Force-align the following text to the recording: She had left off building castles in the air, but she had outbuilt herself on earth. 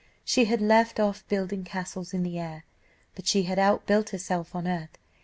She 0.25 0.45
had 0.45 0.61
left 0.61 0.99
off 0.99 1.27
building 1.27 1.63
castles 1.63 2.11
in 2.11 2.23
the 2.23 2.39
air, 2.39 2.65
but 3.13 3.27
she 3.27 3.43
had 3.43 3.59
outbuilt 3.59 4.09
herself 4.09 4.55
on 4.55 4.67
earth. 4.67 4.97